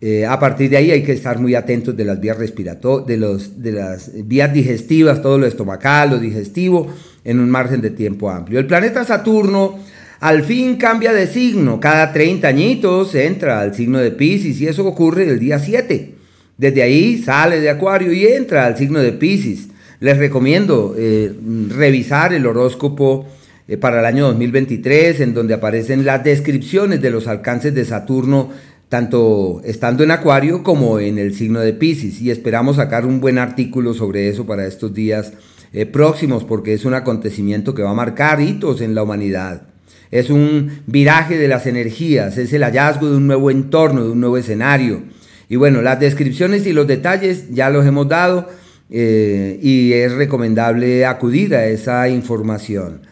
Eh, 0.00 0.24
a 0.24 0.40
partir 0.40 0.70
de 0.70 0.78
ahí 0.78 0.90
hay 0.92 1.02
que 1.02 1.12
estar 1.12 1.38
muy 1.38 1.56
atentos 1.56 1.94
de 1.94 2.06
las 2.06 2.20
vías 2.20 2.38
respiratorias, 2.38 3.06
de, 3.06 3.70
de 3.70 3.72
las 3.78 4.12
vías 4.26 4.54
digestivas, 4.54 5.20
todo 5.20 5.36
lo 5.36 5.46
estomacal, 5.46 6.08
lo 6.08 6.18
digestivo, 6.18 6.86
en 7.22 7.38
un 7.38 7.50
margen 7.50 7.82
de 7.82 7.90
tiempo 7.90 8.30
amplio. 8.30 8.58
El 8.58 8.66
planeta 8.66 9.04
Saturno 9.04 9.76
al 10.20 10.42
fin 10.42 10.76
cambia 10.76 11.12
de 11.12 11.26
signo, 11.26 11.78
cada 11.78 12.12
30 12.12 12.48
añitos 12.48 13.14
entra 13.14 13.60
al 13.60 13.74
signo 13.74 13.98
de 13.98 14.10
Pisces 14.10 14.60
y 14.60 14.66
eso 14.66 14.86
ocurre 14.86 15.28
el 15.28 15.38
día 15.38 15.58
7. 15.58 16.14
Desde 16.56 16.82
ahí 16.82 17.18
sale 17.18 17.60
de 17.60 17.70
Acuario 17.70 18.12
y 18.12 18.26
entra 18.26 18.66
al 18.66 18.76
signo 18.76 18.98
de 18.98 19.12
Pisces. 19.12 19.68
Les 20.00 20.18
recomiendo 20.18 20.94
eh, 20.98 21.32
revisar 21.68 22.32
el 22.34 22.46
horóscopo 22.46 23.26
eh, 23.68 23.76
para 23.76 24.00
el 24.00 24.06
año 24.06 24.26
2023, 24.26 25.20
en 25.20 25.34
donde 25.34 25.54
aparecen 25.54 26.04
las 26.04 26.24
descripciones 26.24 27.00
de 27.00 27.10
los 27.10 27.28
alcances 27.28 27.74
de 27.74 27.84
Saturno 27.84 28.50
tanto 28.88 29.60
estando 29.64 30.02
en 30.02 30.10
Acuario 30.10 30.62
como 30.62 30.98
en 30.98 31.18
el 31.18 31.34
signo 31.34 31.60
de 31.60 31.74
Pisces. 31.74 32.20
Y 32.20 32.30
esperamos 32.30 32.76
sacar 32.76 33.06
un 33.06 33.20
buen 33.20 33.38
artículo 33.38 33.94
sobre 33.94 34.28
eso 34.28 34.46
para 34.46 34.66
estos 34.66 34.94
días 34.94 35.32
eh, 35.72 35.86
próximos, 35.86 36.44
porque 36.44 36.74
es 36.74 36.84
un 36.84 36.94
acontecimiento 36.94 37.74
que 37.74 37.82
va 37.82 37.90
a 37.90 37.94
marcar 37.94 38.40
hitos 38.40 38.80
en 38.80 38.94
la 38.94 39.02
humanidad. 39.02 39.62
Es 40.10 40.30
un 40.30 40.80
viraje 40.86 41.36
de 41.36 41.48
las 41.48 41.66
energías, 41.66 42.38
es 42.38 42.52
el 42.52 42.62
hallazgo 42.62 43.10
de 43.10 43.16
un 43.16 43.26
nuevo 43.26 43.50
entorno, 43.50 44.04
de 44.04 44.10
un 44.10 44.20
nuevo 44.20 44.38
escenario. 44.38 45.02
Y 45.48 45.56
bueno, 45.56 45.82
las 45.82 46.00
descripciones 46.00 46.66
y 46.66 46.72
los 46.72 46.86
detalles 46.86 47.50
ya 47.50 47.70
los 47.70 47.86
hemos 47.86 48.08
dado 48.08 48.48
eh, 48.90 49.58
y 49.62 49.92
es 49.92 50.12
recomendable 50.12 51.04
acudir 51.04 51.54
a 51.54 51.66
esa 51.66 52.08
información. 52.08 53.02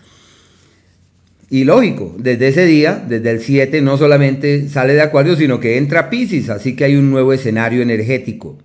Y 1.49 1.65
lógico, 1.65 2.15
desde 2.19 2.49
ese 2.49 2.67
día, 2.67 3.05
desde 3.07 3.31
el 3.31 3.41
7, 3.41 3.81
no 3.81 3.97
solamente 3.97 4.69
sale 4.69 4.95
de 4.95 5.03
Acuario, 5.03 5.37
sino 5.37 5.61
que 5.61 5.77
entra 5.77 6.11
Pisces, 6.11 6.51
así 6.51 6.75
que 6.75 6.85
hay 6.85 6.97
un 6.97 7.11
nuevo 7.11 7.33
escenario 7.33 7.83
energético. 7.83 8.59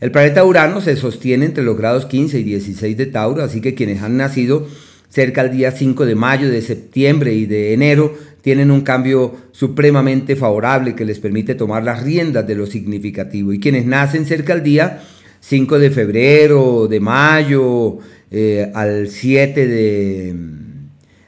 El 0.00 0.10
planeta 0.10 0.44
Urano 0.44 0.82
se 0.82 0.96
sostiene 0.96 1.46
entre 1.46 1.64
los 1.64 1.78
grados 1.78 2.04
15 2.04 2.40
y 2.40 2.42
16 2.42 2.96
de 2.96 3.06
Tauro, 3.06 3.42
así 3.42 3.62
que 3.62 3.74
quienes 3.74 4.02
han 4.02 4.18
nacido 4.18 4.66
cerca 5.08 5.42
del 5.42 5.56
día 5.56 5.70
5 5.70 6.06
de 6.06 6.14
mayo, 6.14 6.48
de 6.48 6.62
septiembre 6.62 7.34
y 7.34 7.46
de 7.46 7.72
enero 7.72 8.14
tienen 8.42 8.70
un 8.70 8.82
cambio 8.82 9.34
supremamente 9.50 10.36
favorable 10.36 10.94
que 10.94 11.04
les 11.04 11.18
permite 11.18 11.56
tomar 11.56 11.82
las 11.82 12.04
riendas 12.04 12.46
de 12.46 12.54
lo 12.54 12.66
significativo. 12.66 13.52
Y 13.52 13.58
quienes 13.58 13.86
nacen 13.86 14.24
cerca 14.24 14.54
del 14.54 14.62
día 14.62 15.02
5 15.40 15.78
de 15.80 15.90
febrero, 15.90 16.86
de 16.86 17.00
mayo, 17.00 17.98
eh, 18.30 18.70
al 18.72 19.08
7 19.08 19.66
de 19.66 20.34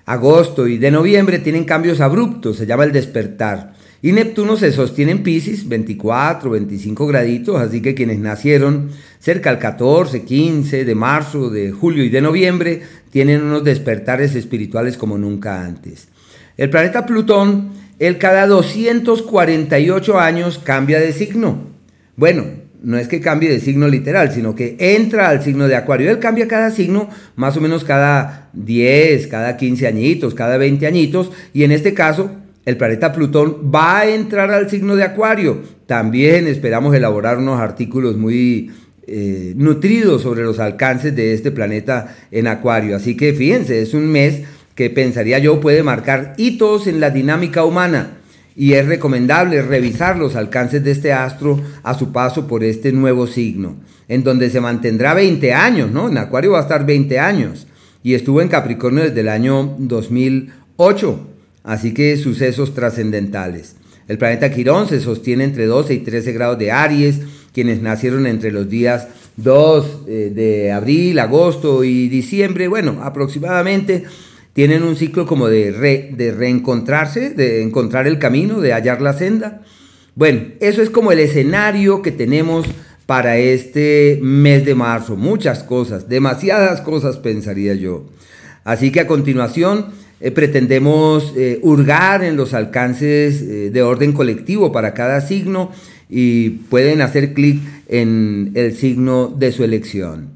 agosto 0.05 0.67
y 0.67 0.79
de 0.79 0.91
noviembre 0.91 1.39
tienen 1.39 1.65
cambios 1.65 2.01
abruptos, 2.01 2.57
se 2.57 2.67
llama 2.67 2.85
el 2.85 2.93
despertar. 2.93 3.75
Y 4.01 4.13
Neptuno 4.13 4.57
se 4.57 4.71
sostiene 4.71 5.11
en 5.11 5.23
Pisces, 5.25 5.69
24, 5.69 6.51
25 6.51 7.07
graditos, 7.09 7.61
así 7.61 7.83
que 7.83 7.97
quienes 7.97 8.19
nacieron 8.19 8.91
cerca 9.19 9.51
del 9.51 9.59
14, 9.59 10.23
15 10.23 10.85
de 10.85 10.95
marzo, 10.95 11.51
de 11.51 11.73
julio 11.73 12.05
y 12.05 12.09
de 12.09 12.21
noviembre 12.21 12.83
tienen 13.11 13.43
unos 13.43 13.65
despertares 13.65 14.37
espirituales 14.37 14.97
como 14.97 15.19
nunca 15.19 15.65
antes. 15.65 16.09
El 16.57 16.71
planeta 16.71 17.07
Plutón, 17.07 17.71
él 17.99 18.19
cada 18.19 18.47
248 18.47 20.21
años 20.21 20.61
cambia 20.63 21.01
de 21.01 21.13
signo. 21.13 21.67
Bueno, 22.15 22.45
no 22.83 22.99
es 22.99 23.09
que 23.09 23.21
cambie 23.21 23.51
de 23.51 23.59
signo 23.59 23.89
literal, 23.89 24.33
sino 24.33 24.55
que 24.55 24.77
entra 24.79 25.29
al 25.29 25.43
signo 25.43 25.67
de 25.67 25.75
Acuario. 25.75 26.11
Él 26.11 26.21
cambia 26.21 26.47
cada 26.47 26.71
signo 26.71 27.09
más 27.35 27.57
o 27.57 27.61
menos 27.61 27.83
cada 27.83 28.51
10, 28.53 29.27
cada 29.27 29.57
15 29.57 29.87
añitos, 29.89 30.35
cada 30.35 30.57
20 30.57 30.87
añitos. 30.87 31.33
Y 31.53 31.65
en 31.65 31.73
este 31.73 31.95
caso, 31.95 32.31
el 32.65 32.77
planeta 32.77 33.13
Plutón 33.13 33.71
va 33.75 34.01
a 34.01 34.09
entrar 34.09 34.51
al 34.51 34.69
signo 34.69 34.97
de 34.97 35.05
Acuario. 35.05 35.63
También 35.87 36.47
esperamos 36.47 36.95
elaborar 36.95 37.39
unos 37.39 37.61
artículos 37.61 38.17
muy 38.17 38.71
eh, 39.07 39.55
nutridos 39.57 40.23
sobre 40.23 40.43
los 40.43 40.59
alcances 40.59 41.17
de 41.17 41.33
este 41.33 41.51
planeta 41.51 42.15
en 42.31 42.47
Acuario. 42.47 42.97
Así 42.97 43.17
que 43.17 43.33
fíjense, 43.33 43.81
es 43.81 43.95
un 43.95 44.07
mes 44.07 44.43
que 44.75 44.91
pensaría 44.91 45.39
yo 45.39 45.61
puede 45.61 45.83
marcar 45.83 46.35
hitos 46.37 46.87
en 46.87 47.01
la 47.01 47.11
dinámica 47.11 47.65
humana 47.65 48.19
y 48.55 48.75
es 48.75 48.87
recomendable 48.87 49.63
revisar 49.63 50.19
los 50.19 50.37
alcances 50.37 50.85
de 50.85 50.91
este 50.91 51.13
astro 51.13 51.61
a 51.83 51.95
su 51.95 52.13
paso 52.13 52.47
por 52.47 52.65
este 52.65 52.93
nuevo 52.93 53.27
signo, 53.27 53.77
en 54.09 54.25
donde 54.25 54.51
se 54.51 54.61
mantendrá 54.61 55.15
20 55.15 55.55
años, 55.55 55.91
¿no? 55.91 56.09
En 56.09 56.19
Acuario 56.19 56.53
va 56.53 56.59
a 56.59 56.63
estar 56.63 56.85
20 56.85 57.19
años 57.19 57.67
y 58.03 58.15
estuvo 58.15 58.43
en 58.43 58.49
Capricornio 58.49 59.05
desde 59.05 59.21
el 59.21 59.29
año 59.29 59.77
2008, 59.79 61.21
así 61.65 61.95
que 61.95 62.17
sucesos 62.17 62.75
trascendentales. 62.75 63.77
El 64.09 64.19
planeta 64.19 64.51
Quirón 64.51 64.89
se 64.89 65.01
sostiene 65.01 65.45
entre 65.45 65.67
12 65.67 65.95
y 65.95 65.99
13 65.99 66.33
grados 66.33 66.59
de 66.59 66.73
Aries, 66.73 67.21
quienes 67.53 67.83
nacieron 67.83 68.27
entre 68.27 68.53
los 68.53 68.69
días 68.69 69.09
2 69.37 69.87
eh, 70.07 70.33
de 70.35 70.73
abril, 70.73 71.19
agosto 71.19 71.85
y 71.85 72.09
diciembre, 72.09 72.69
bueno, 72.69 73.01
aproximadamente 73.03 74.05
tienen 74.53 74.83
un 74.83 74.97
ciclo 74.97 75.27
como 75.27 75.47
de, 75.49 75.73
de 76.17 76.33
reencontrarse, 76.33 77.31
de 77.31 77.63
encontrar 77.63 78.07
el 78.09 78.19
camino, 78.19 78.61
de 78.61 78.73
hallar 78.73 79.01
la 79.01 79.13
senda. 79.13 79.63
Bueno, 80.17 80.47
eso 80.59 80.83
es 80.83 80.91
como 80.91 81.13
el 81.13 81.21
escenario 81.21 82.03
que 82.03 82.11
tenemos 82.11 82.67
para 83.07 83.39
este 83.39 84.19
mes 84.21 84.65
de 84.65 84.75
marzo. 84.75 85.15
Muchas 85.15 85.63
cosas, 85.63 86.09
demasiadas 86.09 86.81
cosas 86.81 87.19
pensaría 87.19 87.75
yo. 87.75 88.07
Así 88.65 88.91
que 88.91 88.99
a 89.01 89.07
continuación 89.07 89.87
eh, 90.21 90.31
pretendemos 90.31 91.33
eh, 91.37 91.61
hurgar 91.63 92.25
en 92.25 92.37
los 92.37 92.55
alcances 92.55 93.41
eh, 93.43 93.71
de 93.71 93.83
orden 93.83 94.13
colectivo 94.13 94.73
para 94.73 94.95
cada 94.95 95.21
signo 95.21 95.71
y 96.09 96.51
pueden 96.51 97.01
hacer 97.03 97.35
clic 97.35 97.61
en 97.89 98.53
el 98.55 98.75
signo 98.75 99.29
de 99.29 99.53
su 99.53 99.65
elección. 99.65 100.31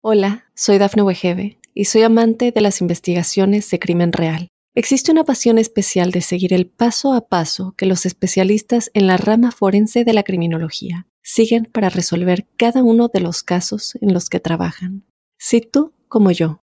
Hola, 0.00 0.44
soy 0.54 0.78
Dafne 0.78 1.02
Wegebe 1.02 1.58
y 1.74 1.86
soy 1.86 2.02
amante 2.02 2.52
de 2.52 2.60
las 2.60 2.80
investigaciones 2.80 3.70
de 3.70 3.78
crimen 3.78 4.12
real. 4.12 4.48
Existe 4.74 5.10
una 5.10 5.24
pasión 5.24 5.58
especial 5.58 6.10
de 6.10 6.20
seguir 6.20 6.52
el 6.52 6.66
paso 6.66 7.14
a 7.14 7.28
paso 7.28 7.74
que 7.76 7.86
los 7.86 8.06
especialistas 8.06 8.90
en 8.94 9.06
la 9.06 9.16
rama 9.16 9.50
forense 9.50 10.04
de 10.04 10.12
la 10.12 10.22
criminología 10.22 11.06
siguen 11.22 11.68
para 11.72 11.88
resolver 11.88 12.46
cada 12.56 12.82
uno 12.82 13.08
de 13.08 13.20
los 13.20 13.42
casos 13.42 13.98
en 14.00 14.12
los 14.12 14.28
que 14.28 14.38
trabajan. 14.38 15.04
Si 15.38 15.60
tú, 15.60 15.92
como 16.08 16.30
yo, 16.30 16.60